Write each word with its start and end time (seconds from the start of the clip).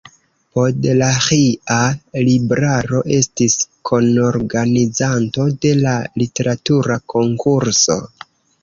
Podlaĥia 0.59 1.75
Libraro 2.29 3.03
estis 3.19 3.59
kunorganizanto 3.91 5.49
de 5.67 5.79
la 5.85 5.97
literatura 6.25 7.01
konkurso. 7.17 8.03